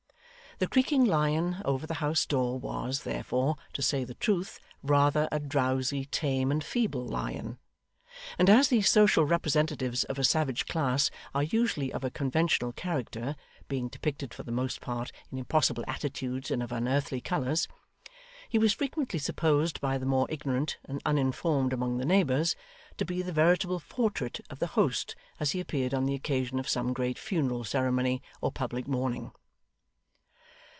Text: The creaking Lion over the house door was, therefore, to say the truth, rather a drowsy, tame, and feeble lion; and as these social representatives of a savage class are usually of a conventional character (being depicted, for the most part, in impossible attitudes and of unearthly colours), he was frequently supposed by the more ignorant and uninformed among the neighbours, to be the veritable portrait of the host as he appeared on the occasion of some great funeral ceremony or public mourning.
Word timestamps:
The 0.57 0.67
creaking 0.67 1.05
Lion 1.05 1.57
over 1.65 1.87
the 1.87 1.95
house 1.95 2.27
door 2.27 2.59
was, 2.59 3.01
therefore, 3.01 3.55
to 3.73 3.81
say 3.81 4.03
the 4.03 4.13
truth, 4.13 4.59
rather 4.83 5.27
a 5.31 5.39
drowsy, 5.39 6.05
tame, 6.05 6.51
and 6.51 6.63
feeble 6.63 7.03
lion; 7.03 7.57
and 8.37 8.47
as 8.47 8.67
these 8.67 8.87
social 8.87 9.25
representatives 9.25 10.03
of 10.03 10.19
a 10.19 10.23
savage 10.23 10.67
class 10.67 11.09
are 11.33 11.41
usually 11.41 11.91
of 11.91 12.03
a 12.03 12.11
conventional 12.11 12.73
character 12.73 13.35
(being 13.69 13.87
depicted, 13.87 14.35
for 14.35 14.43
the 14.43 14.51
most 14.51 14.81
part, 14.81 15.11
in 15.31 15.39
impossible 15.39 15.83
attitudes 15.87 16.51
and 16.51 16.61
of 16.61 16.71
unearthly 16.71 17.21
colours), 17.21 17.67
he 18.47 18.59
was 18.59 18.71
frequently 18.71 19.17
supposed 19.17 19.81
by 19.81 19.97
the 19.97 20.05
more 20.05 20.27
ignorant 20.29 20.77
and 20.85 21.01
uninformed 21.07 21.73
among 21.73 21.97
the 21.97 22.05
neighbours, 22.05 22.55
to 22.97 23.05
be 23.05 23.23
the 23.23 23.33
veritable 23.33 23.81
portrait 23.89 24.39
of 24.51 24.59
the 24.59 24.67
host 24.67 25.15
as 25.39 25.53
he 25.53 25.59
appeared 25.59 25.95
on 25.95 26.05
the 26.05 26.13
occasion 26.13 26.59
of 26.59 26.69
some 26.69 26.93
great 26.93 27.17
funeral 27.17 27.63
ceremony 27.63 28.21
or 28.41 28.51
public 28.51 28.87
mourning. 28.87 29.31